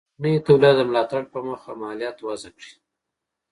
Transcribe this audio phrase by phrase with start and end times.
[0.03, 2.73] د کورنیو تولیداتو د ملاتړ په موخه مالیات وضع کړي.